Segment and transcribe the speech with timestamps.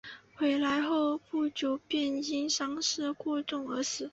[0.35, 4.09] 回来后不久便因伤势过重而死。